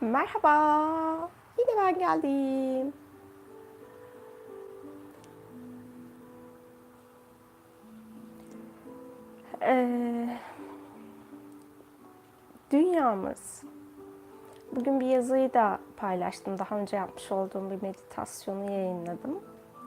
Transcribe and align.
Merhaba. 0.00 1.30
Yine 1.58 1.80
ben 1.80 1.98
geldim. 1.98 2.92
Ee, 9.62 10.38
dünyamız. 12.70 13.62
Bugün 14.72 15.00
bir 15.00 15.06
yazıyı 15.06 15.54
da 15.54 15.78
paylaştım. 15.96 16.58
Daha 16.58 16.76
önce 16.76 16.96
yapmış 16.96 17.32
olduğum 17.32 17.70
bir 17.70 17.82
meditasyonu 17.82 18.70
yayınladım. 18.70 19.42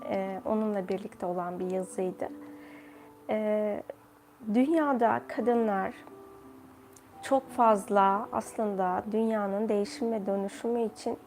Ee, 0.09 0.41
onunla 0.45 0.87
birlikte 0.87 1.25
olan 1.25 1.59
bir 1.59 1.71
yazıydı. 1.71 2.29
Ee, 3.29 3.83
dünyada 4.53 5.21
kadınlar 5.27 5.93
çok 7.23 7.49
fazla 7.49 8.27
aslında 8.31 9.03
dünyanın 9.11 9.69
değişim 9.69 10.11
ve 10.11 10.25
dönüşümü 10.25 10.81
için 10.85 11.17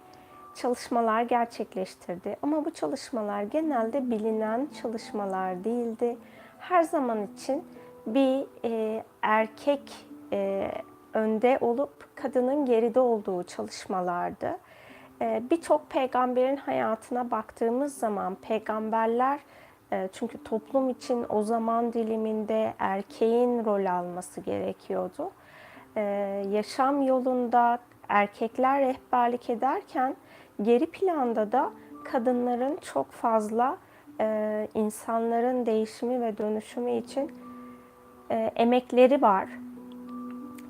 çalışmalar 0.54 1.22
gerçekleştirdi. 1.22 2.36
Ama 2.42 2.64
bu 2.64 2.70
çalışmalar 2.70 3.42
genelde 3.42 4.10
bilinen 4.10 4.68
çalışmalar 4.82 5.64
değildi. 5.64 6.16
Her 6.58 6.82
zaman 6.82 7.26
için 7.34 7.64
bir 8.06 8.46
e, 8.64 9.04
erkek 9.22 10.06
e, 10.32 10.70
önde 11.14 11.58
olup 11.60 12.16
kadının 12.16 12.66
geride 12.66 13.00
olduğu 13.00 13.42
çalışmalardı. 13.42 14.58
E, 15.20 15.42
Birçok 15.50 15.90
peygamberin 15.90 16.56
hayatına 16.56 17.30
baktığımız 17.30 17.98
zaman 17.98 18.34
peygamberler 18.34 19.40
e, 19.92 20.08
çünkü 20.12 20.44
toplum 20.44 20.88
için 20.88 21.26
o 21.28 21.42
zaman 21.42 21.92
diliminde 21.92 22.74
erkeğin 22.78 23.64
rol 23.64 23.86
alması 23.86 24.40
gerekiyordu. 24.40 25.30
E, 25.96 26.00
yaşam 26.52 27.02
yolunda 27.02 27.78
erkekler 28.08 28.80
rehberlik 28.80 29.50
ederken 29.50 30.16
geri 30.62 30.86
planda 30.86 31.52
da 31.52 31.70
kadınların 32.04 32.76
çok 32.76 33.10
fazla 33.10 33.76
e, 34.20 34.68
insanların 34.74 35.66
değişimi 35.66 36.20
ve 36.20 36.38
dönüşümü 36.38 36.90
için 36.90 37.32
e, 38.30 38.50
emekleri 38.56 39.22
var. 39.22 39.48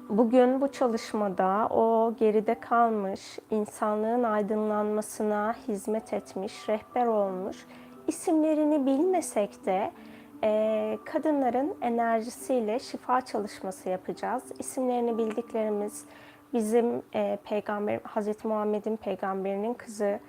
Bugün 0.08 0.60
bu 0.60 0.72
çalışmada 0.72 1.68
o 1.70 2.14
geride 2.18 2.54
kalmış, 2.60 3.38
insanlığın 3.50 4.22
aydınlanmasına 4.22 5.54
hizmet 5.68 6.12
etmiş, 6.12 6.68
rehber 6.68 7.06
olmuş, 7.06 7.66
isimlerini 8.06 8.86
bilmesek 8.86 9.66
de 9.66 9.90
e, 10.44 10.98
kadınların 11.04 11.74
enerjisiyle 11.80 12.78
şifa 12.78 13.20
çalışması 13.20 13.88
yapacağız. 13.88 14.42
İsimlerini 14.58 15.18
bildiklerimiz 15.18 16.04
bizim 16.52 17.02
e, 17.14 17.38
peygamber 17.44 18.00
Hazreti 18.04 18.48
Muhammed'in 18.48 18.96
peygamberinin 18.96 19.74
kızı 19.74 20.20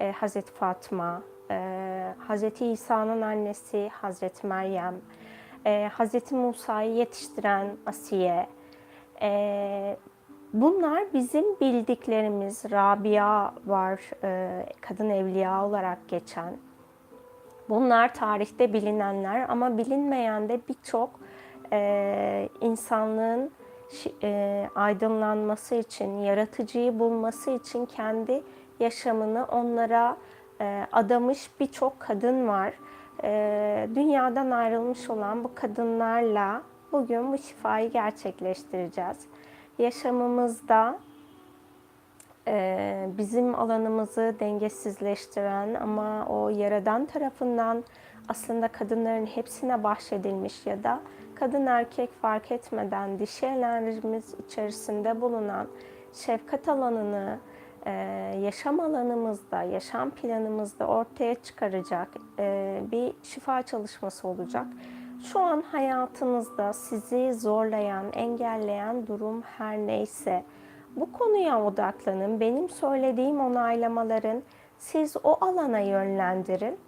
e, 0.00 0.12
Hazreti 0.12 0.52
Fatma, 0.52 1.22
e, 1.50 2.14
Hazreti 2.18 2.66
İsa'nın 2.66 3.22
annesi 3.22 3.88
Hazreti 3.88 4.46
Meryem, 4.46 4.94
e, 5.66 5.90
Hazreti 5.92 6.34
Musa'yı 6.34 6.94
yetiştiren 6.94 7.66
Asiye. 7.86 8.46
E, 9.22 9.96
bunlar 10.52 11.04
bizim 11.14 11.60
bildiklerimiz. 11.60 12.64
Rabia 12.70 13.52
var, 13.66 14.00
e, 14.24 14.66
kadın 14.80 15.10
evliya 15.10 15.64
olarak 15.66 16.08
geçen. 16.08 16.65
Bunlar 17.68 18.14
tarihte 18.14 18.72
bilinenler 18.72 19.48
ama 19.48 19.78
bilinmeyen 19.78 20.48
de 20.48 20.60
birçok 20.68 21.10
e, 21.72 22.48
insanlığın 22.60 23.50
e, 24.22 24.68
aydınlanması 24.74 25.74
için, 25.74 26.18
yaratıcıyı 26.18 26.98
bulması 26.98 27.50
için 27.50 27.86
kendi 27.86 28.42
yaşamını 28.80 29.44
onlara 29.44 30.16
e, 30.60 30.86
adamış 30.92 31.50
birçok 31.60 32.00
kadın 32.00 32.48
var. 32.48 32.72
E, 33.22 33.88
dünyadan 33.94 34.50
ayrılmış 34.50 35.10
olan 35.10 35.44
bu 35.44 35.50
kadınlarla 35.54 36.62
bugün 36.92 37.32
bu 37.32 37.38
şifayı 37.38 37.90
gerçekleştireceğiz. 37.90 39.16
Yaşamımızda 39.78 40.98
bizim 43.18 43.54
alanımızı 43.54 44.34
dengesizleştiren 44.40 45.74
ama 45.74 46.26
o 46.28 46.48
yaradan 46.48 47.06
tarafından 47.06 47.84
aslında 48.28 48.68
kadınların 48.68 49.26
hepsine 49.26 49.82
bahşedilmiş 49.82 50.66
ya 50.66 50.84
da 50.84 51.00
kadın 51.34 51.66
erkek 51.66 52.10
fark 52.22 52.52
etmeden 52.52 53.18
dişi 53.18 53.46
enerjimiz 53.46 54.34
içerisinde 54.46 55.20
bulunan 55.20 55.66
şefkat 56.12 56.68
alanını 56.68 57.38
yaşam 58.40 58.80
alanımızda, 58.80 59.62
yaşam 59.62 60.10
planımızda 60.10 60.86
ortaya 60.86 61.34
çıkaracak 61.34 62.08
bir 62.92 63.12
şifa 63.22 63.62
çalışması 63.62 64.28
olacak. 64.28 64.66
Şu 65.32 65.40
an 65.40 65.62
hayatınızda 65.72 66.72
sizi 66.72 67.34
zorlayan, 67.34 68.12
engelleyen 68.12 69.06
durum 69.06 69.42
her 69.42 69.78
neyse 69.78 70.44
bu 70.96 71.12
konuya 71.12 71.64
odaklanın. 71.64 72.40
Benim 72.40 72.68
söylediğim 72.68 73.40
onaylamaların 73.40 74.42
siz 74.78 75.16
o 75.24 75.44
alana 75.44 75.78
yönlendirin. 75.78 76.78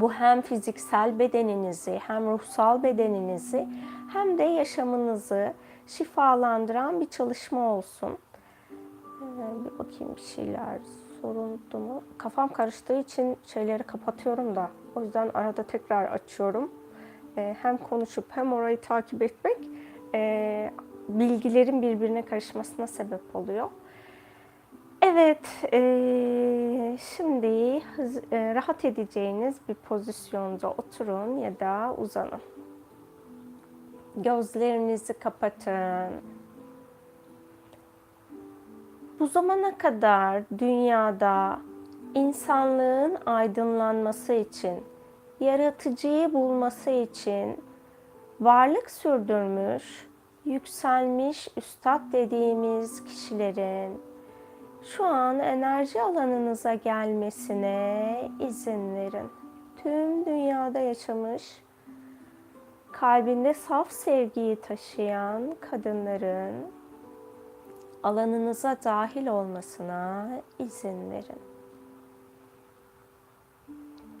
Bu 0.00 0.12
hem 0.12 0.40
fiziksel 0.40 1.18
bedeninizi, 1.18 2.00
hem 2.06 2.26
ruhsal 2.26 2.82
bedeninizi, 2.82 3.68
hem 4.12 4.38
de 4.38 4.42
yaşamınızı 4.42 5.52
şifalandıran 5.86 7.00
bir 7.00 7.06
çalışma 7.06 7.72
olsun. 7.74 8.18
Ee, 8.70 9.64
bir 9.64 9.78
bakayım 9.78 10.16
bir 10.16 10.20
şeyler 10.20 10.78
soruldu 11.22 11.78
mu? 11.78 12.02
Kafam 12.18 12.48
karıştığı 12.48 13.00
için 13.00 13.36
şeyleri 13.46 13.82
kapatıyorum 13.82 14.56
da. 14.56 14.70
O 14.94 15.02
yüzden 15.02 15.30
arada 15.34 15.62
tekrar 15.62 16.04
açıyorum. 16.04 16.70
Ee, 17.36 17.56
hem 17.62 17.76
konuşup 17.76 18.24
hem 18.28 18.52
orayı 18.52 18.80
takip 18.80 19.22
etmek 19.22 19.58
e, 20.14 20.70
bilgilerin 21.08 21.82
birbirine 21.82 22.24
karışmasına 22.24 22.86
sebep 22.86 23.36
oluyor. 23.36 23.70
Evet, 25.02 25.48
e, 25.72 26.98
şimdi 27.16 27.80
hız, 27.80 28.16
e, 28.32 28.54
rahat 28.54 28.84
edeceğiniz 28.84 29.56
bir 29.68 29.74
pozisyonda 29.74 30.70
oturun 30.70 31.38
ya 31.38 31.60
da 31.60 31.94
uzanın. 31.98 32.40
Gözlerinizi 34.16 35.12
kapatın. 35.12 36.10
Bu 39.20 39.26
zamana 39.26 39.78
kadar 39.78 40.42
dünyada 40.58 41.60
insanlığın 42.14 43.16
aydınlanması 43.26 44.32
için, 44.32 44.84
yaratıcıyı 45.40 46.32
bulması 46.32 46.90
için 46.90 47.64
varlık 48.40 48.90
sürdürmüş, 48.90 50.09
yükselmiş 50.50 51.48
üstad 51.56 52.00
dediğimiz 52.12 53.04
kişilerin 53.04 54.02
şu 54.82 55.04
an 55.04 55.38
enerji 55.38 56.02
alanınıza 56.02 56.74
gelmesine 56.74 58.30
izin 58.40 58.94
verin. 58.94 59.30
Tüm 59.82 60.26
dünyada 60.26 60.78
yaşamış, 60.78 61.62
kalbinde 62.92 63.54
saf 63.54 63.90
sevgiyi 63.90 64.56
taşıyan 64.56 65.54
kadınların 65.60 66.54
alanınıza 68.02 68.76
dahil 68.84 69.26
olmasına 69.26 70.28
izin 70.58 71.10
verin. 71.10 71.40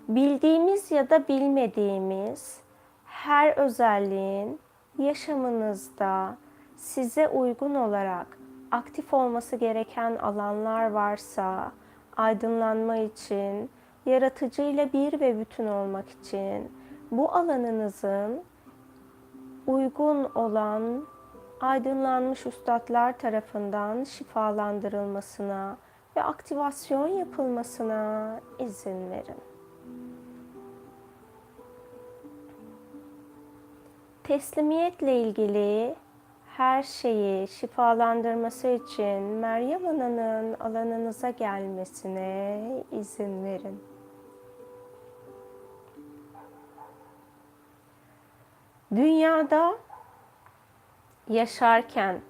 Bildiğimiz 0.08 0.90
ya 0.90 1.10
da 1.10 1.28
bilmediğimiz 1.28 2.60
her 3.04 3.56
özelliğin 3.56 4.60
yaşamınızda 5.00 6.36
size 6.76 7.28
uygun 7.28 7.74
olarak 7.74 8.26
aktif 8.70 9.14
olması 9.14 9.56
gereken 9.56 10.16
alanlar 10.16 10.90
varsa 10.90 11.72
aydınlanma 12.16 12.96
için, 12.96 13.70
yaratıcıyla 14.06 14.92
bir 14.92 15.20
ve 15.20 15.40
bütün 15.40 15.66
olmak 15.66 16.10
için 16.10 16.72
bu 17.10 17.32
alanınızın 17.32 18.42
uygun 19.66 20.24
olan 20.24 21.06
aydınlanmış 21.60 22.46
üstadlar 22.46 23.18
tarafından 23.18 24.04
şifalandırılmasına 24.04 25.76
ve 26.16 26.22
aktivasyon 26.22 27.08
yapılmasına 27.08 28.40
izin 28.58 29.10
verin. 29.10 29.49
Teslimiyetle 34.30 35.20
ilgili 35.20 35.94
her 36.56 36.82
şeyi 36.82 37.48
şifalandırması 37.48 38.68
için 38.68 39.22
Meryem 39.22 39.86
Ana'nın 39.86 40.54
alanınıza 40.54 41.30
gelmesine 41.30 42.60
izin 42.92 43.44
verin. 43.44 43.84
Dünyada 48.94 49.72
yaşarken 51.28 52.20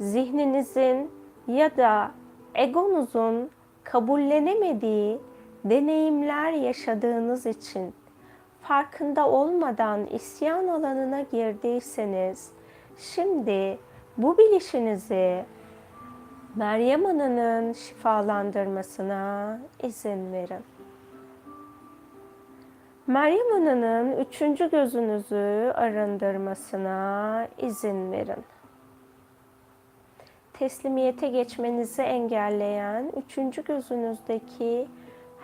zihninizin 0.00 1.10
ya 1.46 1.76
da 1.76 2.10
egonuzun 2.54 3.50
kabullenemediği 3.84 5.18
deneyimler 5.64 6.52
yaşadığınız 6.52 7.46
için 7.46 7.94
farkında 8.62 9.28
olmadan 9.28 10.06
isyan 10.06 10.68
alanına 10.68 11.20
girdiyseniz 11.20 12.50
şimdi 12.98 13.78
bu 14.16 14.38
bilişinizi 14.38 15.44
Meryem 16.56 17.06
Ana'nın 17.06 17.72
şifalandırmasına 17.72 19.58
izin 19.82 20.32
verin. 20.32 20.64
Meryem 23.06 23.52
Ana'nın 23.54 24.16
üçüncü 24.16 24.70
gözünüzü 24.70 25.72
arındırmasına 25.74 27.48
izin 27.58 28.12
verin. 28.12 28.44
Teslimiyete 30.52 31.28
geçmenizi 31.28 32.02
engelleyen 32.02 33.12
üçüncü 33.16 33.64
gözünüzdeki 33.64 34.88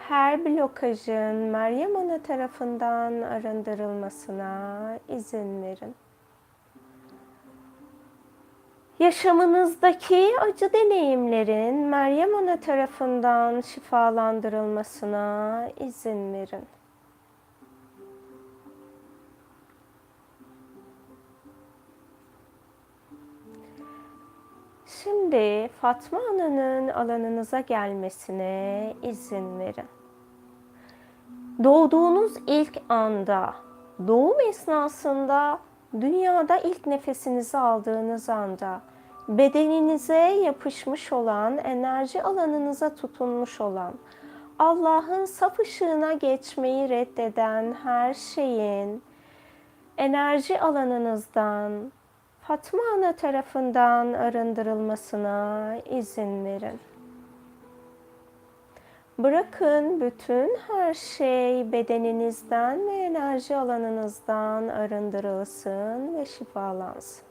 her 0.08 0.44
blokajın 0.44 1.34
Meryem 1.34 1.96
Ana 1.96 2.22
tarafından 2.22 3.22
arındırılmasına 3.22 4.98
izin 5.08 5.62
verin. 5.62 5.94
Yaşamınızdaki 8.98 10.30
acı 10.40 10.72
deneyimlerin 10.72 11.74
Meryem 11.74 12.34
Ana 12.34 12.60
tarafından 12.60 13.60
şifalandırılmasına 13.60 15.68
izin 15.80 16.32
verin. 16.32 16.77
Şimdi 25.02 25.68
Fatma 25.80 26.18
Ana'nın 26.30 26.88
alanınıza 26.88 27.60
gelmesine 27.60 28.94
izin 29.02 29.58
verin. 29.58 29.88
Doğduğunuz 31.64 32.32
ilk 32.46 32.78
anda, 32.88 33.54
doğum 34.06 34.40
esnasında 34.40 35.58
dünyada 36.00 36.58
ilk 36.58 36.86
nefesinizi 36.86 37.58
aldığınız 37.58 38.28
anda 38.28 38.80
bedeninize 39.28 40.14
yapışmış 40.18 41.12
olan, 41.12 41.58
enerji 41.58 42.22
alanınıza 42.22 42.94
tutunmuş 42.94 43.60
olan, 43.60 43.94
Allah'ın 44.58 45.24
saf 45.24 45.60
ışığına 45.60 46.12
geçmeyi 46.12 46.88
reddeden 46.88 47.74
her 47.82 48.14
şeyin 48.14 49.02
enerji 49.98 50.60
alanınızdan 50.60 51.92
Fatma 52.48 52.82
Ana 52.94 53.12
tarafından 53.12 54.12
arındırılmasına 54.12 55.76
izin 55.90 56.44
verin. 56.44 56.80
Bırakın 59.18 60.00
bütün 60.00 60.56
her 60.68 60.94
şey 60.94 61.72
bedeninizden 61.72 62.86
ve 62.88 62.92
enerji 62.92 63.56
alanınızdan 63.56 64.68
arındırılsın 64.68 66.16
ve 66.16 66.26
şifalansın. 66.26 67.24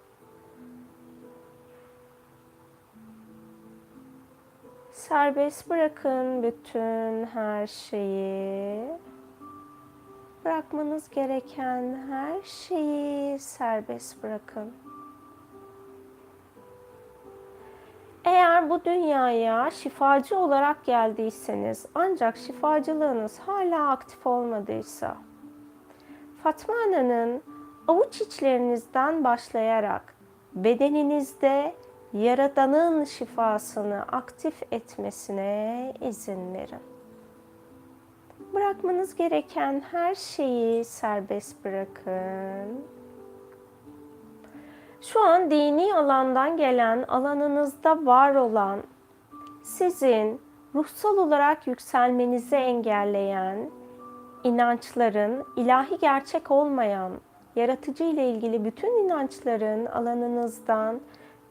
Serbest 4.91 5.69
bırakın 5.69 6.43
bütün 6.43 7.25
her 7.25 7.67
şeyi. 7.67 8.89
Bırakmanız 10.45 11.09
gereken 11.09 12.05
her 12.09 12.41
şeyi 12.41 13.39
serbest 13.39 14.23
bırakın. 14.23 14.73
Eğer 18.57 18.69
bu 18.69 18.85
dünyaya 18.85 19.71
şifacı 19.71 20.37
olarak 20.37 20.85
geldiyseniz 20.85 21.85
ancak 21.95 22.37
şifacılığınız 22.37 23.39
hala 23.39 23.89
aktif 23.89 24.27
olmadıysa 24.27 25.17
Fatma 26.43 26.73
Ana'nın 26.87 27.41
avuç 27.87 28.21
içlerinizden 28.21 29.23
başlayarak 29.23 30.15
bedeninizde 30.55 31.75
Yaradan'ın 32.13 33.03
şifasını 33.03 34.01
aktif 34.01 34.63
etmesine 34.71 35.93
izin 36.01 36.53
verin. 36.53 36.83
Bırakmanız 38.53 39.15
gereken 39.15 39.83
her 39.91 40.15
şeyi 40.15 40.85
serbest 40.85 41.65
bırakın. 41.65 42.85
Şu 45.01 45.23
an 45.23 45.51
dini 45.51 45.95
alandan 45.95 46.57
gelen, 46.57 47.03
alanınızda 47.07 48.05
var 48.05 48.35
olan, 48.35 48.79
sizin 49.63 50.41
ruhsal 50.75 51.17
olarak 51.17 51.67
yükselmenizi 51.67 52.55
engelleyen 52.55 53.69
inançların, 54.43 55.45
ilahi 55.55 55.97
gerçek 55.97 56.51
olmayan, 56.51 57.11
yaratıcı 57.55 58.03
ile 58.03 58.29
ilgili 58.29 58.65
bütün 58.65 59.03
inançların 59.05 59.85
alanınızdan 59.85 61.01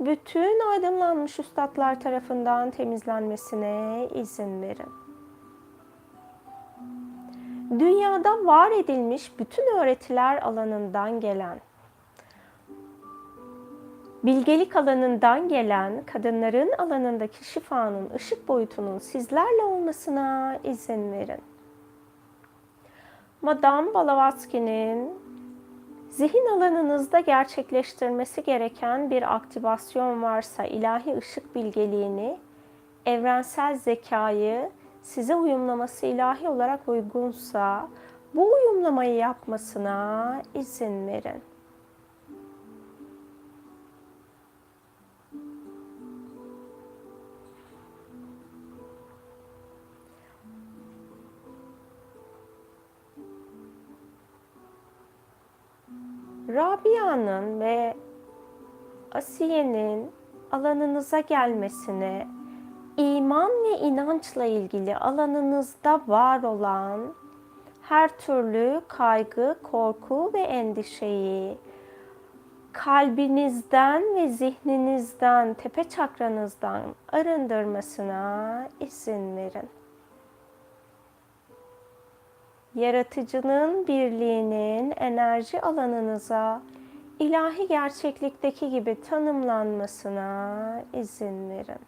bütün 0.00 0.70
aydınlanmış 0.70 1.38
üstadlar 1.38 2.00
tarafından 2.00 2.70
temizlenmesine 2.70 4.08
izin 4.14 4.62
verin. 4.62 4.90
Dünyada 7.78 8.46
var 8.46 8.70
edilmiş 8.70 9.38
bütün 9.38 9.76
öğretiler 9.76 10.42
alanından 10.42 11.20
gelen, 11.20 11.60
bilgelik 14.26 14.76
alanından 14.76 15.49
gelen 15.49 16.02
kadınların 16.06 16.73
alanındaki 16.78 17.44
şifanın 17.44 18.11
ışık 18.14 18.49
boyutunun 18.49 18.99
sizlerle 18.99 19.62
olmasına 19.62 20.58
izin 20.64 21.12
verin. 21.12 21.40
Madame 23.43 23.94
Blavatsky'nin 23.94 25.11
zihin 26.11 26.46
alanınızda 26.56 27.20
gerçekleştirmesi 27.20 28.43
gereken 28.44 29.11
bir 29.11 29.34
aktivasyon 29.34 30.23
varsa 30.23 30.64
ilahi 30.64 31.17
ışık 31.17 31.55
bilgeliğini, 31.55 32.38
evrensel 33.06 33.76
zekayı 33.76 34.70
size 35.02 35.37
uyumlaması 35.37 36.06
ilahi 36.06 36.49
olarak 36.49 36.88
uygunsa 36.88 37.88
bu 38.34 38.52
uyumlamayı 38.52 39.14
yapmasına 39.14 40.43
izin 40.55 41.06
verin. 41.06 41.43
Rabia'nın 56.49 57.61
ve 57.61 57.95
Asiye'nin 59.12 60.11
alanınıza 60.53 61.21
gelmesine, 61.21 62.26
iman 62.97 63.50
ve 63.50 63.79
inançla 63.79 64.45
ilgili 64.45 64.97
alanınızda 64.97 66.00
var 66.07 66.43
olan 66.43 67.00
her 67.83 68.09
türlü 68.19 68.81
kaygı, 68.88 69.57
korku 69.62 70.31
ve 70.35 70.41
endişeyi 70.41 71.59
kalbinizden 72.73 74.15
ve 74.15 74.29
zihninizden, 74.29 75.55
tepe 75.55 75.85
çakranızdan 75.85 76.83
arındırmasına 77.12 78.69
izin 78.81 79.37
verin. 79.37 79.69
Yaratıcının 82.76 83.87
birliğinin 83.87 84.95
enerji 84.97 85.61
alanınıza 85.61 86.62
ilahi 87.18 87.68
gerçeklikteki 87.68 88.71
gibi 88.71 89.00
tanımlanmasına 89.00 90.85
izin 90.92 91.50
verin. 91.50 91.80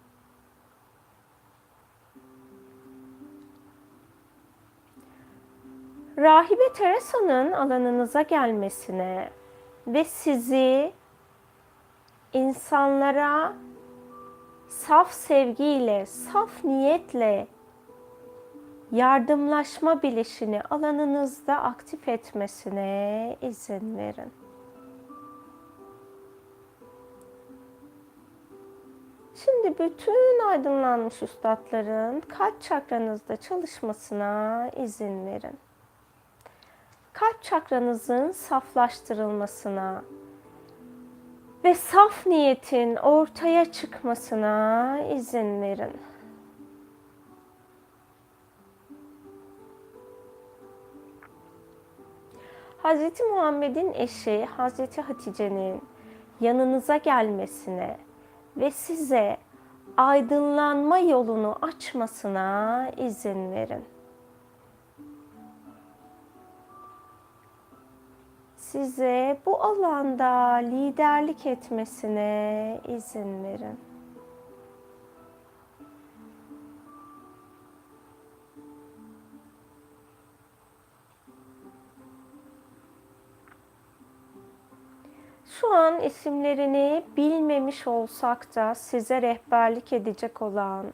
Rahibe 6.19 6.73
Teresa'nın 6.77 7.53
alanınıza 7.53 8.23
gelmesine 8.23 9.31
ve 9.87 10.05
sizi 10.05 10.93
insanlara 12.33 13.53
saf 14.69 15.13
sevgiyle, 15.13 16.07
saf 16.07 16.65
niyetle 16.65 17.47
yardımlaşma 18.93 20.03
bilişini 20.03 20.63
alanınızda 20.63 21.63
aktif 21.63 22.09
etmesine 22.09 23.37
izin 23.43 23.99
verin. 23.99 24.33
Şimdi 29.45 29.79
bütün 29.79 30.49
aydınlanmış 30.49 31.23
üstadların 31.23 32.21
kalp 32.21 32.61
çakranızda 32.61 33.37
çalışmasına 33.37 34.71
izin 34.77 35.27
verin. 35.27 35.59
Kalp 37.13 37.43
çakranızın 37.43 38.33
saflaştırılmasına 38.33 40.03
ve 41.65 41.75
saf 41.75 42.27
niyetin 42.27 42.97
ortaya 42.97 43.73
çıkmasına 43.73 44.99
izin 45.15 45.63
verin. 45.63 46.08
Hz. 52.89 53.21
Muhammed'in 53.31 53.93
eşi 53.95 54.47
Hz. 54.59 54.99
Hatice'nin 54.99 55.83
yanınıza 56.41 56.97
gelmesine 56.97 57.97
ve 58.57 58.71
size 58.71 59.37
aydınlanma 59.97 60.99
yolunu 60.99 61.57
açmasına 61.63 62.91
izin 62.97 63.53
verin. 63.53 63.85
Size 68.57 69.39
bu 69.47 69.63
alanda 69.63 70.55
liderlik 70.55 71.47
etmesine 71.47 72.81
izin 72.89 73.45
verin. 73.45 73.88
An 85.79 86.01
isimlerini 86.01 87.03
bilmemiş 87.17 87.87
olsak 87.87 88.57
da 88.57 88.75
size 88.75 89.23
rehberlik 89.23 89.93
edecek 89.93 90.43
olan, 90.43 90.87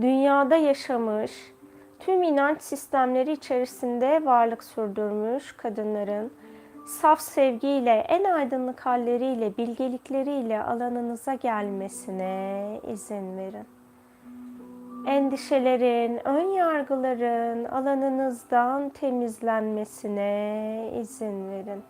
dünyada 0.00 0.56
yaşamış, 0.56 1.32
tüm 2.00 2.22
inanç 2.22 2.60
sistemleri 2.60 3.32
içerisinde 3.32 4.24
varlık 4.24 4.64
sürdürmüş 4.64 5.52
kadınların 5.52 6.32
saf 6.86 7.20
sevgiyle, 7.20 7.90
en 7.90 8.24
aydınlık 8.24 8.80
halleriyle, 8.80 9.56
bilgelikleriyle 9.56 10.62
alanınıza 10.62 11.34
gelmesine 11.34 12.80
izin 12.92 13.36
verin. 13.36 13.66
Endişelerin, 15.06 16.28
ön 16.28 16.48
yargıların 16.48 17.64
alanınızdan 17.64 18.88
temizlenmesine 18.88 20.90
izin 21.00 21.50
verin. 21.50 21.82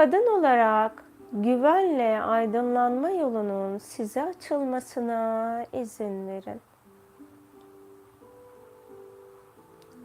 Kadın 0.00 0.38
olarak 0.38 1.04
güvenle 1.32 2.22
aydınlanma 2.22 3.10
yolunun 3.10 3.78
size 3.78 4.22
açılmasına 4.22 5.64
izin 5.72 6.28
verin. 6.28 6.60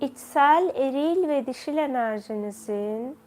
İçsel 0.02 0.72
eril 0.76 1.28
ve 1.28 1.46
dişil 1.46 1.78
enerjinizin 1.78 3.18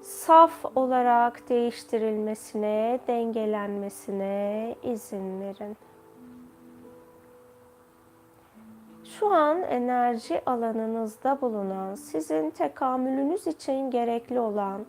saf 0.00 0.64
olarak 0.74 1.48
değiştirilmesine, 1.48 3.00
dengelenmesine 3.08 4.74
izin 4.82 5.40
verin. 5.40 5.76
Şu 9.04 9.34
an 9.34 9.62
enerji 9.62 10.42
alanınızda 10.46 11.40
bulunan, 11.40 11.94
sizin 11.94 12.50
tekamülünüz 12.50 13.46
için 13.46 13.90
gerekli 13.90 14.40
olan 14.40 14.84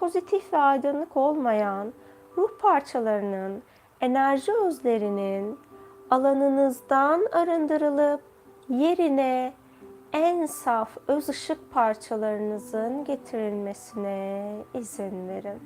pozitif 0.00 0.52
ve 0.52 0.58
aydınlık 0.58 1.16
olmayan 1.16 1.92
ruh 2.36 2.58
parçalarının, 2.60 3.62
enerji 4.00 4.52
özlerinin 4.52 5.58
alanınızdan 6.10 7.26
arındırılıp 7.32 8.20
yerine 8.68 9.52
en 10.12 10.46
saf 10.46 10.96
öz 11.08 11.28
ışık 11.28 11.72
parçalarınızın 11.72 13.04
getirilmesine 13.04 14.56
izin 14.74 15.28
verin. 15.28 15.62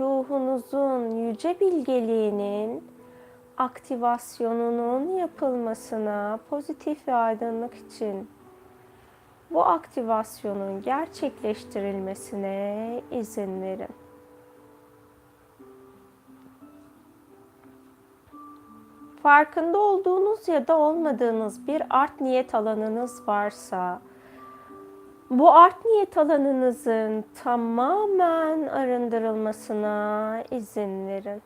Ruhunuzun 0.00 1.10
yüce 1.10 1.60
bilgeliğinin 1.60 2.84
aktivasyonunun 3.56 5.16
yapılmasına 5.16 6.38
pozitif 6.50 7.08
ve 7.08 7.14
aydınlık 7.14 7.74
için 7.74 8.28
bu 9.54 9.64
aktivasyonun 9.64 10.82
gerçekleştirilmesine 10.82 13.02
izin 13.10 13.62
verin. 13.62 13.88
Farkında 19.22 19.78
olduğunuz 19.78 20.48
ya 20.48 20.68
da 20.68 20.78
olmadığınız 20.78 21.68
bir 21.68 21.82
art 21.90 22.20
niyet 22.20 22.54
alanınız 22.54 23.28
varsa 23.28 24.00
bu 25.30 25.52
art 25.52 25.84
niyet 25.84 26.18
alanınızın 26.18 27.24
tamamen 27.42 28.66
arındırılmasına 28.66 30.42
izin 30.50 31.06
verin. 31.06 31.42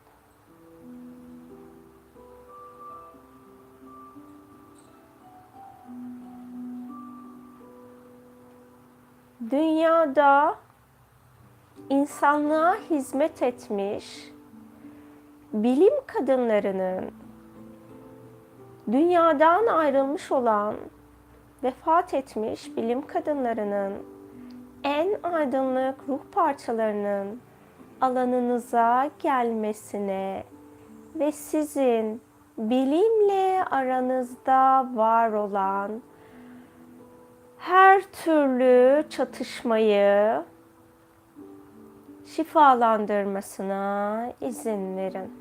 Dünyada 9.51 10.55
insanlığa 11.89 12.75
hizmet 12.89 13.41
etmiş 13.41 14.31
bilim 15.53 15.93
kadınlarının 16.07 17.11
dünyadan 18.91 19.67
ayrılmış 19.67 20.31
olan 20.31 20.75
vefat 21.63 22.13
etmiş 22.13 22.77
bilim 22.77 23.07
kadınlarının 23.07 23.93
en 24.83 25.09
aydınlık 25.23 25.95
ruh 26.07 26.19
parçalarının 26.31 27.41
alanınıza 28.01 29.09
gelmesine 29.19 30.43
ve 31.15 31.31
sizin 31.31 32.21
bilimle 32.57 33.63
aranızda 33.71 34.89
var 34.95 35.31
olan 35.31 36.01
her 37.59 38.01
türlü 38.01 39.03
çatışmayı 39.09 40.43
şifalandırmasına 42.25 44.33
izin 44.41 44.97
verin. 44.97 45.33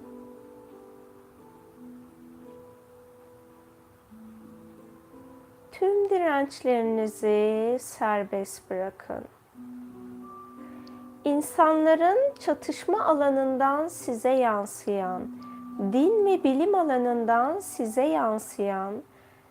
Tüm 5.72 6.10
dirençlerinizi 6.10 7.78
serbest 7.80 8.70
bırakın. 8.70 9.25
İnsanların 11.25 12.18
çatışma 12.38 13.04
alanından 13.04 13.88
size 13.88 14.30
yansıyan, 14.30 15.22
din 15.92 16.26
ve 16.26 16.44
bilim 16.44 16.75
alanından 16.75 17.60
size 17.60 18.04
yansıyan 18.04 18.94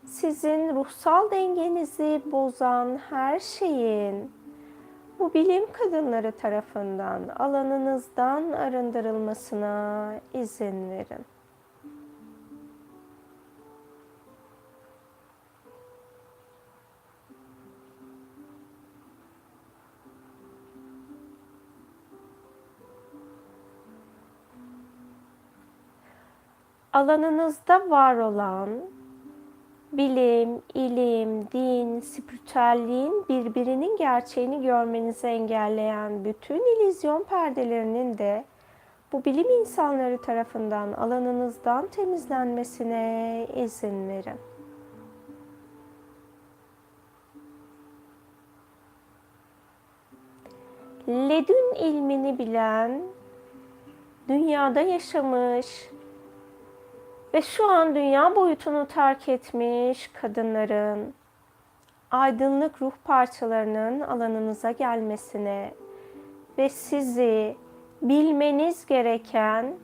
sizin 0.07 0.75
ruhsal 0.75 1.31
dengenizi 1.31 2.21
bozan 2.25 2.97
her 3.09 3.39
şeyin 3.39 4.31
bu 5.19 5.33
bilim 5.33 5.71
kadınları 5.71 6.31
tarafından 6.31 7.27
alanınızdan 7.27 8.51
arındırılmasına 8.51 10.11
izin 10.33 10.89
verin. 10.89 11.25
Alanınızda 26.93 27.89
var 27.89 28.15
olan 28.17 28.69
bilim, 29.97 30.61
ilim, 30.73 31.51
din, 31.51 31.99
spiritüelliğin 31.99 33.25
birbirinin 33.29 33.97
gerçeğini 33.97 34.61
görmenizi 34.61 35.27
engelleyen 35.27 36.25
bütün 36.25 36.75
illüzyon 36.75 37.23
perdelerinin 37.23 38.17
de 38.17 38.45
bu 39.11 39.25
bilim 39.25 39.49
insanları 39.49 40.21
tarafından 40.21 40.93
alanınızdan 40.93 41.87
temizlenmesine 41.87 43.47
izin 43.55 44.09
verin. 44.09 44.39
Ledün 51.07 51.75
ilmini 51.75 52.39
bilen, 52.39 53.01
dünyada 54.29 54.81
yaşamış, 54.81 55.89
ve 57.37 57.41
şu 57.41 57.71
an 57.71 57.95
dünya 57.95 58.35
boyutunu 58.35 58.87
terk 58.87 59.29
etmiş 59.29 60.07
kadınların 60.07 61.13
aydınlık 62.11 62.81
ruh 62.81 62.91
parçalarının 63.03 63.99
alanınıza 63.99 64.71
gelmesine 64.71 65.73
ve 66.57 66.69
sizi 66.69 67.55
bilmeniz 68.01 68.85
gereken 68.85 69.75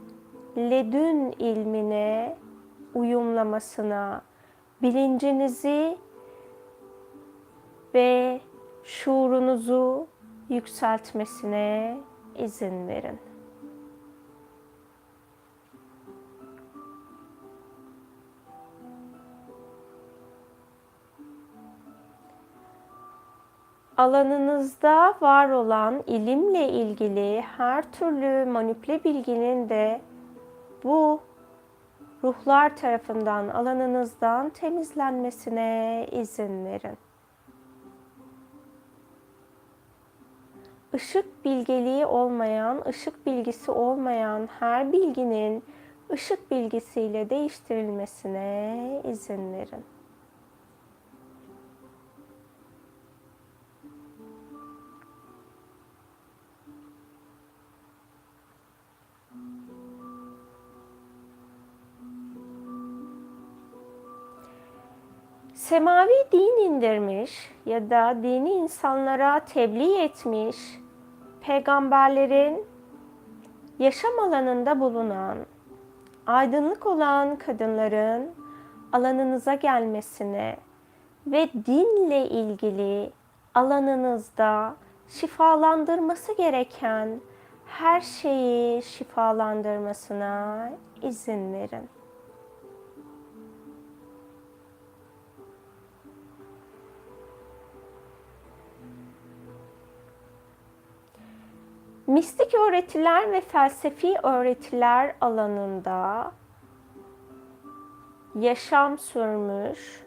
ledün 0.57 1.31
ilmine 1.39 2.37
uyumlamasına, 2.93 4.21
bilincinizi 4.81 5.97
ve 7.93 8.41
şuurunuzu 8.83 10.07
yükseltmesine 10.49 11.97
izin 12.35 12.87
verin. 12.87 13.32
Alanınızda 23.97 25.13
var 25.21 25.49
olan 25.49 26.03
ilimle 26.07 26.69
ilgili 26.69 27.41
her 27.41 27.91
türlü 27.91 28.51
manipüle 28.51 29.03
bilginin 29.03 29.69
de 29.69 30.01
bu 30.83 31.21
ruhlar 32.23 32.77
tarafından 32.77 33.47
alanınızdan 33.47 34.49
temizlenmesine 34.49 36.07
izin 36.11 36.65
verin. 36.65 36.97
Işık 40.93 41.45
bilgeliği 41.45 42.05
olmayan, 42.05 42.81
ışık 42.87 43.25
bilgisi 43.25 43.71
olmayan 43.71 44.49
her 44.59 44.91
bilginin 44.91 45.63
ışık 46.11 46.51
bilgisiyle 46.51 47.29
değiştirilmesine 47.29 49.01
izin 49.03 49.53
verin. 49.53 49.92
Semavi 65.73 66.31
din 66.31 66.65
indirmiş 66.65 67.51
ya 67.65 67.89
da 67.89 68.23
dini 68.23 68.49
insanlara 68.49 69.39
tebliğ 69.39 70.01
etmiş 70.01 70.57
peygamberlerin 71.41 72.65
yaşam 73.79 74.19
alanında 74.19 74.79
bulunan 74.79 75.37
aydınlık 76.27 76.85
olan 76.85 77.35
kadınların 77.35 78.31
alanınıza 78.91 79.53
gelmesine 79.53 80.57
ve 81.27 81.49
dinle 81.65 82.27
ilgili 82.29 83.11
alanınızda 83.55 84.75
şifalandırması 85.09 86.37
gereken 86.37 87.21
her 87.65 88.01
şeyi 88.01 88.83
şifalandırmasına 88.83 90.69
izin 91.01 91.53
verin. 91.53 91.89
Mistik 102.13 102.53
öğretiler 102.53 103.31
ve 103.31 103.41
felsefi 103.41 104.15
öğretiler 104.23 105.15
alanında 105.21 106.31
yaşam 108.35 108.97
sürmüş, 108.97 110.03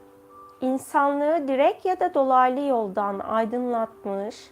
insanlığı 0.60 1.48
direkt 1.48 1.84
ya 1.84 2.00
da 2.00 2.14
dolaylı 2.14 2.60
yoldan 2.60 3.18
aydınlatmış 3.18 4.50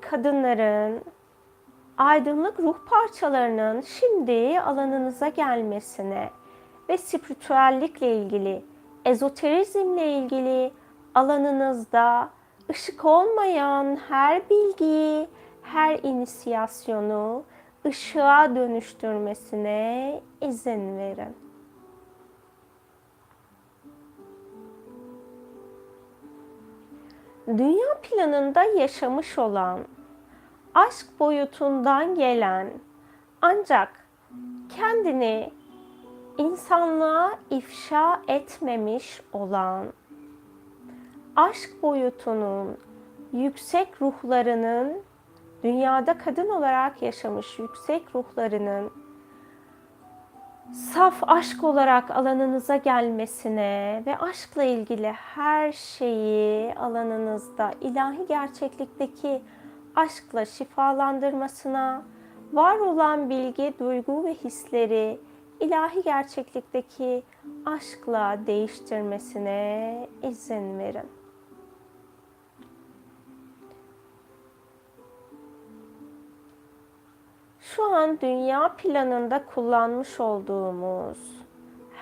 kadınların 0.00 1.02
aydınlık 1.98 2.60
ruh 2.60 2.76
parçalarının 2.90 3.80
şimdi 3.80 4.60
alanınıza 4.60 5.28
gelmesine 5.28 6.30
ve 6.88 6.98
spiritüellikle 6.98 8.16
ilgili, 8.16 8.64
ezoterizmle 9.04 10.12
ilgili 10.12 10.72
alanınızda 11.14 12.28
ışık 12.70 13.04
olmayan 13.04 13.98
her 14.08 14.50
bilgiyi 14.50 15.28
her 15.72 15.98
inisiyasyonu 16.02 17.44
ışığa 17.86 18.56
dönüştürmesine 18.56 20.20
izin 20.40 20.98
verin. 20.98 21.36
Dünya 27.48 28.00
planında 28.02 28.62
yaşamış 28.62 29.38
olan, 29.38 29.80
aşk 30.74 31.06
boyutundan 31.20 32.14
gelen 32.14 32.70
ancak 33.42 34.06
kendini 34.76 35.50
insanlığa 36.38 37.38
ifşa 37.50 38.22
etmemiş 38.28 39.22
olan 39.32 39.86
aşk 41.36 41.82
boyutunun 41.82 42.78
yüksek 43.32 44.02
ruhlarının 44.02 45.07
dünyada 45.62 46.18
kadın 46.18 46.48
olarak 46.48 47.02
yaşamış 47.02 47.58
yüksek 47.58 48.14
ruhlarının 48.14 48.92
saf 50.72 51.14
aşk 51.22 51.64
olarak 51.64 52.10
alanınıza 52.10 52.76
gelmesine 52.76 54.02
ve 54.06 54.18
aşkla 54.18 54.62
ilgili 54.62 55.12
her 55.12 55.72
şeyi 55.72 56.74
alanınızda 56.74 57.70
ilahi 57.80 58.26
gerçeklikteki 58.28 59.42
aşkla 59.96 60.44
şifalandırmasına, 60.44 62.02
var 62.52 62.78
olan 62.78 63.30
bilgi, 63.30 63.74
duygu 63.78 64.24
ve 64.24 64.34
hisleri 64.34 65.20
ilahi 65.60 66.02
gerçeklikteki 66.02 67.22
aşkla 67.66 68.38
değiştirmesine 68.46 70.08
izin 70.22 70.78
verin. 70.78 71.17
Şu 77.78 77.84
an 77.84 78.20
dünya 78.20 78.68
planında 78.76 79.44
kullanmış 79.54 80.20
olduğumuz 80.20 81.18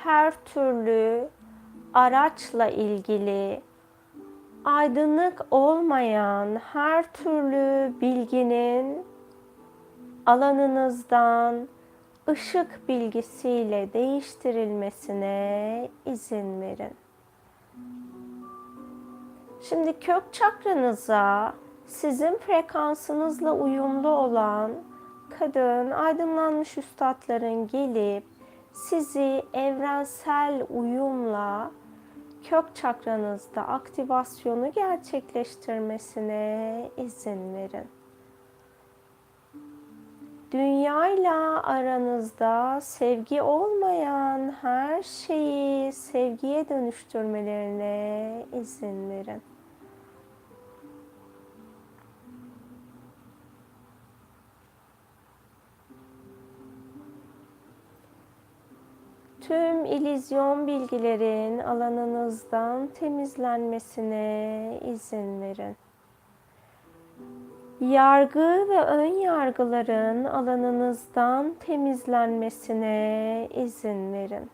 her 0.03 0.45
türlü 0.45 1.29
araçla 1.95 2.69
ilgili 2.69 3.62
aydınlık 4.65 5.47
olmayan 5.51 6.57
her 6.73 7.12
türlü 7.12 7.93
bilginin 8.01 9.07
alanınızdan 10.27 11.69
ışık 12.29 12.89
bilgisiyle 12.89 13.93
değiştirilmesine 13.93 15.91
izin 16.07 16.61
verin. 16.61 16.97
Şimdi 19.62 20.01
kök 20.01 20.33
çakranıza 20.33 21.55
sizin 21.87 22.37
frekansınızla 22.39 23.53
uyumlu 23.53 24.09
olan 24.09 24.86
kadın 25.38 25.90
aydınlanmış 25.90 26.79
üstadların 26.79 27.66
gelip 27.66 28.25
sizi 28.72 29.42
evrensel 29.55 30.66
uyumla 30.70 31.70
kök 32.44 32.75
çakranızda 32.75 33.62
aktivasyonu 33.62 34.72
gerçekleştirmesine 34.72 36.90
izin 36.96 37.55
verin. 37.55 37.88
Dünya 40.53 41.09
ile 41.09 41.31
aranızda 41.62 42.81
sevgi 42.81 43.42
olmayan 43.42 44.55
her 44.62 45.03
şeyi 45.03 45.92
sevgiye 45.92 46.68
dönüştürmelerine 46.68 48.46
izin 48.61 49.11
verin. 49.11 49.42
Tüm 59.49 59.85
ilizyon 59.85 60.67
bilgilerin 60.67 61.59
alanınızdan 61.59 62.87
temizlenmesine 62.87 64.81
izin 64.85 65.41
verin. 65.41 65.77
Yargı 67.81 68.69
ve 68.69 68.81
ön 68.81 69.15
yargıların 69.15 70.25
alanınızdan 70.25 71.55
temizlenmesine 71.61 73.49
izin 73.55 74.13
verin. 74.13 74.51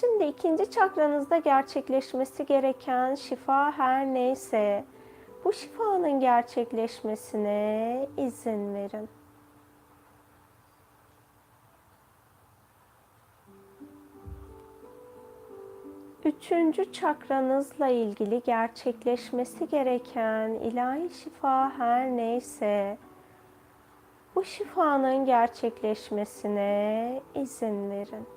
Şimdi 0.00 0.24
ikinci 0.24 0.70
çakranızda 0.70 1.38
gerçekleşmesi 1.38 2.46
gereken 2.46 3.14
şifa 3.14 3.72
her 3.72 4.06
neyse 4.06 4.84
bu 5.44 5.52
şifanın 5.52 6.20
gerçekleşmesine 6.20 8.08
izin 8.16 8.74
verin. 8.74 9.08
Üçüncü 16.36 16.92
çakranızla 16.92 17.88
ilgili 17.88 18.42
gerçekleşmesi 18.46 19.68
gereken 19.68 20.48
ilahi 20.50 21.10
şifa 21.14 21.70
her 21.78 22.06
neyse 22.10 22.98
bu 24.34 24.44
şifanın 24.44 25.26
gerçekleşmesine 25.26 27.22
izin 27.34 27.90
verin. 27.90 28.35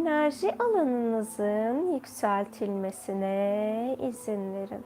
Enerji 0.00 0.54
alanınızın 0.58 1.92
yükseltilmesine 1.92 3.96
izin 4.00 4.54
verin. 4.54 4.84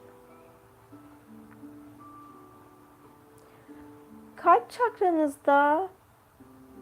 Kalp 4.36 4.70
çakranızda 4.70 5.88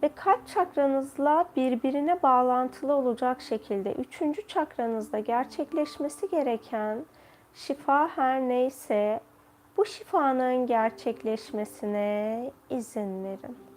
ve 0.03 0.11
kalp 0.14 0.47
çakranızla 0.47 1.49
birbirine 1.57 2.23
bağlantılı 2.23 2.95
olacak 2.95 3.40
şekilde 3.40 3.92
üçüncü 3.92 4.47
çakranızda 4.47 5.18
gerçekleşmesi 5.18 6.31
gereken 6.31 6.99
şifa 7.55 8.09
her 8.09 8.40
neyse 8.40 9.21
bu 9.77 9.85
şifanın 9.85 10.66
gerçekleşmesine 10.66 12.51
izin 12.71 13.25
verin. 13.25 13.71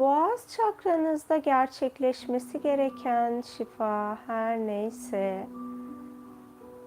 Boğaz 0.00 0.56
çakranızda 0.56 1.36
gerçekleşmesi 1.36 2.60
gereken 2.60 3.40
şifa 3.40 4.18
her 4.26 4.58
neyse 4.58 5.46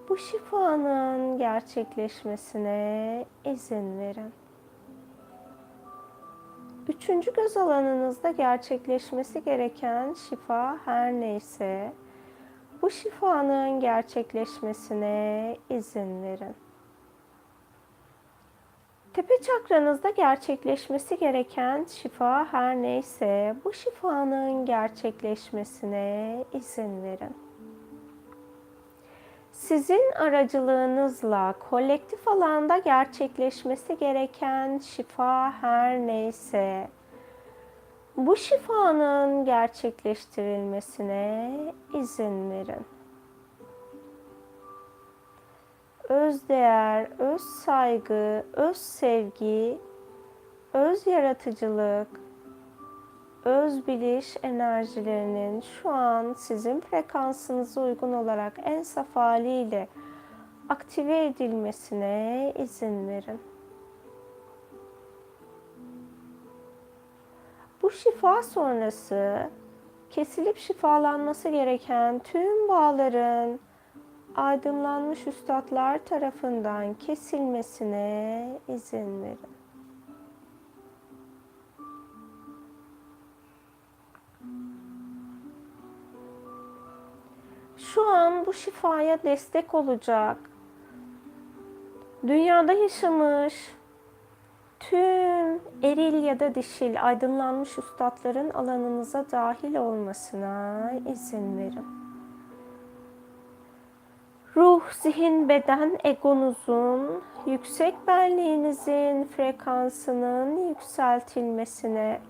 bu 0.08 0.16
şifanın 0.16 1.38
gerçekleşmesine 1.38 3.24
izin 3.44 3.98
verin. 3.98 4.32
Üçüncü 6.88 7.32
göz 7.32 7.56
alanınızda 7.56 8.30
gerçekleşmesi 8.30 9.44
gereken 9.44 10.14
şifa 10.14 10.78
her 10.84 11.12
neyse 11.12 11.92
bu 12.82 12.90
şifanın 12.90 13.80
gerçekleşmesine 13.80 15.56
izin 15.70 16.22
verin. 16.22 16.63
Tepe 19.14 19.34
çakranızda 19.42 20.10
gerçekleşmesi 20.10 21.18
gereken 21.18 21.84
şifa 21.84 22.52
her 22.52 22.76
neyse 22.76 23.56
bu 23.64 23.72
şifanın 23.72 24.66
gerçekleşmesine 24.66 26.44
izin 26.52 27.02
verin. 27.02 27.36
Sizin 29.52 30.12
aracılığınızla 30.12 31.54
kolektif 31.70 32.28
alanda 32.28 32.78
gerçekleşmesi 32.78 33.98
gereken 33.98 34.78
şifa 34.78 35.52
her 35.52 35.98
neyse 35.98 36.88
bu 38.16 38.36
şifanın 38.36 39.44
gerçekleştirilmesine 39.44 41.50
izin 41.94 42.50
verin. 42.50 42.93
Öz 46.08 46.48
değer, 46.48 47.08
öz 47.18 47.40
saygı, 47.40 48.46
öz 48.52 48.76
sevgi, 48.76 49.78
öz 50.72 51.06
yaratıcılık, 51.06 52.08
öz 53.44 53.86
biliş 53.86 54.36
enerjilerinin 54.42 55.60
şu 55.60 55.90
an 55.90 56.32
sizin 56.32 56.80
frekansınıza 56.80 57.80
uygun 57.80 58.12
olarak 58.12 58.52
en 58.64 58.82
saf 58.82 59.16
haliyle 59.16 59.88
aktive 60.68 61.26
edilmesine 61.26 62.52
izin 62.58 63.08
verin. 63.08 63.40
Bu 67.82 67.90
şifa 67.90 68.42
sonrası 68.42 69.50
kesilip 70.10 70.58
şifalanması 70.58 71.48
gereken 71.48 72.18
tüm 72.18 72.68
bağların 72.68 73.60
aydınlanmış 74.36 75.26
üstadlar 75.26 76.04
tarafından 76.04 76.94
kesilmesine 76.94 78.48
izin 78.68 79.22
verin. 79.22 79.54
Şu 87.76 88.08
an 88.08 88.46
bu 88.46 88.52
şifaya 88.52 89.22
destek 89.22 89.74
olacak. 89.74 90.36
Dünyada 92.26 92.72
yaşamış 92.72 93.54
tüm 94.80 95.60
eril 95.82 96.24
ya 96.24 96.40
da 96.40 96.54
dişil 96.54 97.06
aydınlanmış 97.06 97.78
üstadların 97.78 98.50
alanınıza 98.50 99.24
dahil 99.32 99.74
olmasına 99.74 100.92
izin 101.12 101.58
verin. 101.58 102.03
Ruh, 104.56 104.82
zihin, 104.92 105.48
beden, 105.48 105.98
egonuzun, 106.04 107.22
yüksek 107.46 107.94
benliğinizin 108.06 109.24
frekansının 109.24 110.68
yükseltilmesine 110.68 112.20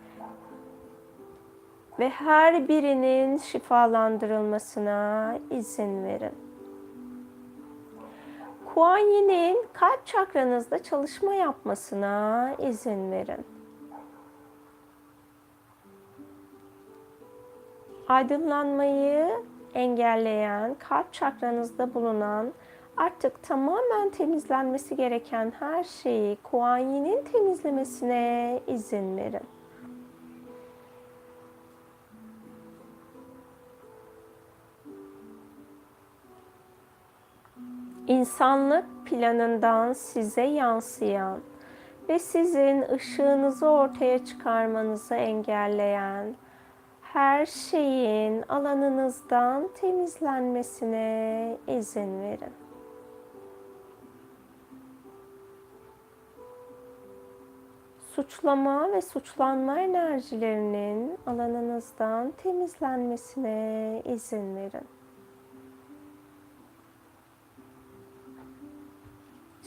ve 1.99 2.09
her 2.09 2.69
birinin 2.69 3.39
şifalandırılmasına 3.39 5.39
izin 5.51 6.05
verin. 6.05 6.33
Kuan 8.75 8.99
Yin'in 8.99 9.67
kalp 9.73 10.07
çakranızda 10.07 10.83
çalışma 10.83 11.35
yapmasına 11.35 12.51
izin 12.59 13.11
verin. 13.11 13.47
Aydınlanmayı 18.09 19.45
engelleyen, 19.75 20.75
kalp 20.75 21.13
çakranızda 21.13 21.95
bulunan 21.95 22.53
artık 22.97 23.43
tamamen 23.43 24.11
temizlenmesi 24.11 24.97
gereken 24.97 25.53
her 25.59 25.85
şeyi 25.85 26.37
Kuan 26.37 26.79
Yin'in 26.79 27.25
temizlemesine 27.25 28.61
izin 28.67 29.17
verin. 29.17 29.43
insanlık 38.07 38.85
planından 39.07 39.93
size 39.93 40.43
yansıyan 40.43 41.41
ve 42.09 42.19
sizin 42.19 42.83
ışığınızı 42.83 43.67
ortaya 43.67 44.25
çıkarmanızı 44.25 45.15
engelleyen 45.15 46.35
her 47.15 47.47
şeyin 47.47 48.43
alanınızdan 48.43 49.69
temizlenmesine 49.81 51.59
izin 51.69 52.21
verin. 52.23 52.53
Suçlama 58.15 58.93
ve 58.93 59.01
suçlanma 59.01 59.81
enerjilerinin 59.81 61.19
alanınızdan 61.27 62.31
temizlenmesine 62.43 64.03
izin 64.05 64.57
verin. 64.57 64.94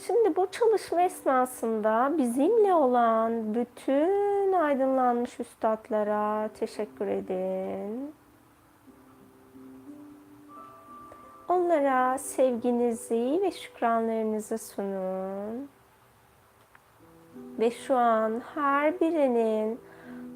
Şimdi 0.08 0.36
bu 0.36 0.46
çalışma 0.50 1.02
esnasında 1.02 2.12
bizimle 2.18 2.74
olan 2.74 3.54
bütün 3.54 4.52
aydınlanmış 4.52 5.40
üstadlara 5.40 6.48
teşekkür 6.48 7.06
edin. 7.06 8.14
Onlara 11.48 12.18
sevginizi 12.18 13.40
ve 13.42 13.50
şükranlarınızı 13.50 14.58
sunun. 14.58 15.68
Ve 17.58 17.70
şu 17.70 17.96
an 17.96 18.42
her 18.54 19.00
birinin 19.00 19.80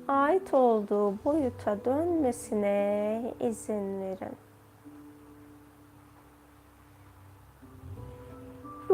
ait 0.08 0.54
olduğu 0.54 1.24
boyuta 1.24 1.84
dönmesine 1.84 3.22
izin 3.40 4.00
verin. 4.00 4.51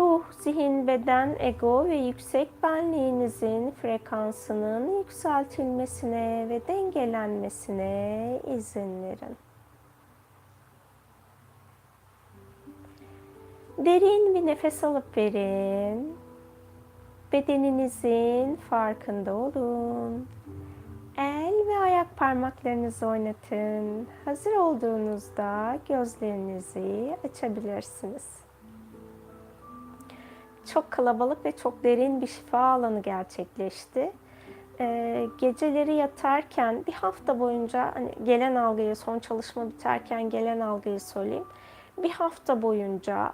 Ruh, 0.08 0.22
zihin, 0.40 0.86
beden, 0.86 1.36
ego 1.38 1.84
ve 1.84 1.96
yüksek 1.96 2.62
benliğinizin 2.62 3.70
frekansının 3.70 4.98
yükseltilmesine 4.98 6.46
ve 6.48 6.60
dengelenmesine 6.68 8.40
izin 8.56 9.02
verin. 9.02 9.36
Derin 13.78 14.34
bir 14.34 14.46
nefes 14.46 14.84
alıp 14.84 15.16
verin. 15.16 16.16
Bedeninizin 17.32 18.56
farkında 18.56 19.34
olun. 19.34 20.28
El 21.18 21.66
ve 21.66 21.78
ayak 21.78 22.16
parmaklarınızı 22.16 23.06
oynatın. 23.06 24.08
Hazır 24.24 24.56
olduğunuzda 24.56 25.78
gözlerinizi 25.88 27.16
açabilirsiniz 27.24 28.47
çok 30.68 30.90
kalabalık 30.90 31.44
ve 31.44 31.52
çok 31.52 31.84
derin 31.84 32.20
bir 32.20 32.26
şifa 32.26 32.58
alanı 32.58 33.02
gerçekleşti. 33.02 34.12
Ee, 34.80 35.26
geceleri 35.38 35.94
yatarken 35.94 36.86
bir 36.86 36.92
hafta 36.92 37.40
boyunca 37.40 37.94
hani 37.94 38.10
gelen 38.24 38.54
algıyı 38.54 38.96
son 38.96 39.18
çalışma 39.18 39.68
biterken 39.68 40.30
gelen 40.30 40.60
algıyı 40.60 41.00
söyleyeyim. 41.00 41.46
Bir 41.98 42.10
hafta 42.10 42.62
boyunca 42.62 43.32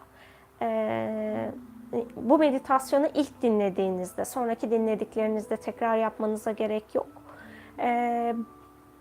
e, 0.62 1.50
bu 2.16 2.38
meditasyonu 2.38 3.06
ilk 3.14 3.42
dinlediğinizde, 3.42 4.24
sonraki 4.24 4.70
dinlediklerinizde 4.70 5.56
tekrar 5.56 5.96
yapmanıza 5.96 6.52
gerek 6.52 6.94
yok. 6.94 7.08
Ee, 7.78 8.34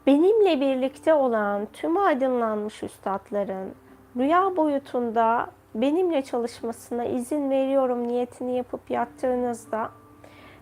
benimle 0.08 0.62
birlikte 0.62 1.14
olan 1.14 1.68
tüm 1.74 1.98
aydınlanmış 1.98 2.84
üstadların 2.84 3.76
rüya 4.18 4.58
boyutunda 4.58 5.50
benimle 5.76 6.22
çalışmasına 6.22 7.06
izin 7.06 7.50
veriyorum 7.50 8.08
niyetini 8.08 8.58
yapıp 8.58 8.92
yattığınızda 8.92 9.90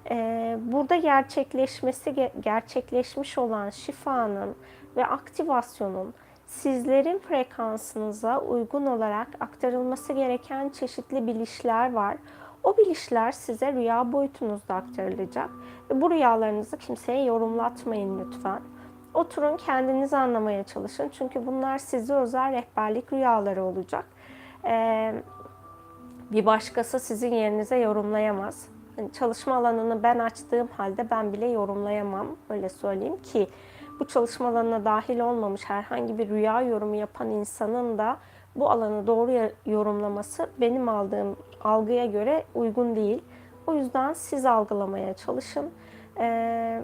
e, 0.10 0.58
burada 0.62 0.96
gerçekleşmesi 0.96 2.10
ge- 2.10 2.42
gerçekleşmiş 2.42 3.38
olan 3.38 3.70
şifanın 3.70 4.56
ve 4.96 5.06
aktivasyonun 5.06 6.14
sizlerin 6.48 7.20
frekansınıza 7.20 8.40
uygun 8.40 8.86
olarak 8.86 9.28
aktarılması 9.40 10.14
gereken 10.14 10.70
çeşitli 10.70 11.28
bilişler 11.28 11.94
var. 11.94 12.18
O 12.64 12.78
bilişler 12.78 13.32
size 13.32 13.74
rüya 13.74 14.12
boyutunuzda 14.12 14.76
aktarılacak 14.76 15.50
ve 15.90 16.02
bu 16.02 16.12
rüyalarınızı 16.12 16.78
kimseye 16.78 17.24
yorumlatmayın 17.24 18.20
lütfen. 18.20 18.62
Oturun 19.14 19.58
kendiniz 19.58 20.14
anlamaya 20.14 20.64
çalışın 20.64 21.10
çünkü 21.10 21.48
bunlar 21.48 21.78
size 21.78 22.14
özel 22.14 22.52
rehberlik 22.52 23.14
rüyaları 23.14 23.64
olacak. 23.64 24.06
Bir 26.32 26.46
başkası 26.46 27.00
sizin 27.00 27.34
yerinize 27.34 27.78
yorumlayamaz. 27.78 28.68
Hani 28.96 29.12
çalışma 29.12 29.56
alanını 29.56 30.04
ben 30.04 30.20
açtığım 30.20 30.68
halde 30.68 31.10
ben 31.12 31.34
bile 31.34 31.48
yorumlayamam. 31.48 32.28
Öyle 32.50 32.70
söyleyeyim 32.70 33.18
ki 33.24 33.48
bu 34.00 34.08
çalışma 34.08 34.48
alanına 34.48 34.86
dahil 34.86 35.20
olmamış 35.20 35.62
herhangi 35.70 36.18
bir 36.18 36.30
rüya 36.30 36.62
yorumu 36.62 36.96
yapan 36.96 37.30
insanın 37.30 37.98
da 37.98 38.18
bu 38.56 38.70
alanı 38.70 39.08
doğru 39.08 39.50
yorumlaması 39.66 40.50
benim 40.62 40.90
aldığım 40.90 41.36
algıya 41.64 42.06
göre 42.06 42.44
uygun 42.56 42.96
değil. 42.96 43.22
O 43.68 43.74
yüzden 43.74 44.14
siz 44.14 44.46
algılamaya 44.46 45.14
çalışın. 45.14 45.70
Ee, 46.20 46.82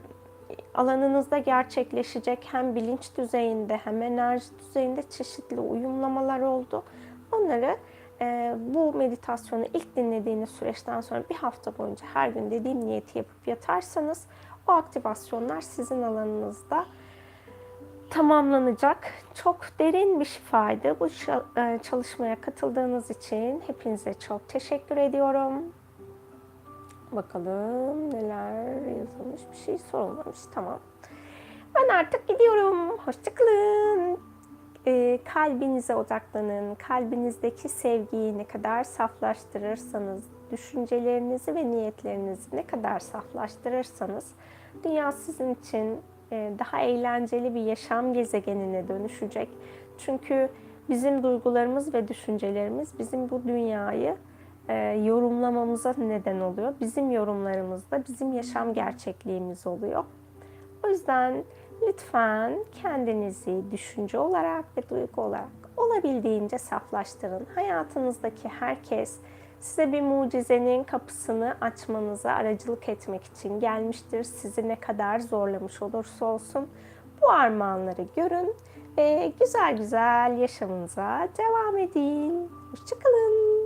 alanınızda 0.75 1.37
gerçekleşecek 1.37 2.47
hem 2.51 2.75
bilinç 2.75 3.17
düzeyinde 3.17 3.77
hem 3.77 4.01
enerji 4.01 4.45
düzeyinde 4.59 5.03
çeşitli 5.09 5.59
uyumlamalar 5.59 6.39
oldu. 6.39 6.83
Onları 7.31 7.77
e, 8.21 8.55
bu 8.59 8.93
meditasyonu 8.93 9.65
ilk 9.73 9.95
dinlediğiniz 9.95 10.49
süreçten 10.49 11.01
sonra 11.01 11.23
bir 11.29 11.35
hafta 11.35 11.77
boyunca 11.77 12.05
her 12.13 12.29
gün 12.29 12.51
dediğim 12.51 12.81
niyeti 12.81 13.17
yapıp 13.17 13.47
yatarsanız 13.47 14.27
o 14.67 14.71
aktivasyonlar 14.71 15.61
sizin 15.61 16.01
alanınızda 16.01 16.85
tamamlanacak. 18.09 19.13
Çok 19.33 19.57
derin 19.79 20.19
bir 20.19 20.25
şifaydı. 20.25 20.99
Bu 20.99 21.07
e, 21.57 21.79
çalışmaya 21.83 22.41
katıldığınız 22.41 23.11
için 23.11 23.63
hepinize 23.67 24.13
çok 24.13 24.49
teşekkür 24.49 24.97
ediyorum. 24.97 25.73
Bakalım 27.11 28.13
neler 28.13 28.65
yazılmış. 28.75 29.41
Bir 29.51 29.57
şey 29.57 29.77
sorulmamış. 29.77 30.37
Tamam. 30.53 30.79
Ben 31.75 31.95
artık 31.95 32.27
gidiyorum. 32.27 32.97
Hoşçakalın. 32.97 34.19
Ee, 34.87 35.19
kalbinize 35.33 35.95
odaklanın. 35.95 36.75
Kalbinizdeki 36.75 37.69
sevgiyi 37.69 38.37
ne 38.37 38.43
kadar 38.43 38.83
saflaştırırsanız, 38.83 40.23
düşüncelerinizi 40.51 41.55
ve 41.55 41.71
niyetlerinizi 41.71 42.55
ne 42.55 42.67
kadar 42.67 42.99
saflaştırırsanız, 42.99 44.31
dünya 44.83 45.11
sizin 45.11 45.55
için 45.55 45.97
e, 46.31 46.51
daha 46.59 46.81
eğlenceli 46.81 47.55
bir 47.55 47.61
yaşam 47.61 48.13
gezegenine 48.13 48.87
dönüşecek. 48.87 49.49
Çünkü 49.97 50.49
bizim 50.89 51.23
duygularımız 51.23 51.93
ve 51.93 52.07
düşüncelerimiz 52.07 52.99
bizim 52.99 53.29
bu 53.29 53.41
dünyayı 53.47 54.15
e, 54.69 54.73
yorumlamamıza 55.05 55.95
neden 55.97 56.39
oluyor. 56.39 56.73
Bizim 56.81 57.11
yorumlarımız 57.11 57.91
da 57.91 58.03
bizim 58.07 58.33
yaşam 58.33 58.73
gerçekliğimiz 58.73 59.67
oluyor. 59.67 60.03
O 60.85 60.87
yüzden 60.87 61.43
lütfen 61.87 62.59
kendinizi 62.81 63.71
düşünce 63.71 64.19
olarak 64.19 64.65
ve 64.77 64.89
duygu 64.89 65.21
olarak 65.21 65.47
olabildiğince 65.77 66.57
saflaştırın. 66.57 67.47
Hayatınızdaki 67.55 68.47
herkes 68.47 69.19
size 69.59 69.91
bir 69.91 70.01
mucizenin 70.01 70.83
kapısını 70.83 71.57
açmanıza 71.61 72.31
aracılık 72.31 72.89
etmek 72.89 73.23
için 73.23 73.59
gelmiştir. 73.59 74.23
Sizi 74.23 74.67
ne 74.67 74.75
kadar 74.75 75.19
zorlamış 75.19 75.81
olursa 75.81 76.25
olsun 76.25 76.67
bu 77.21 77.29
armağanları 77.29 78.07
görün 78.15 78.55
ve 78.97 79.33
güzel 79.39 79.77
güzel 79.77 80.37
yaşamınıza 80.37 81.27
devam 81.37 81.77
edin. 81.77 82.49
Hoşçakalın. 82.71 83.56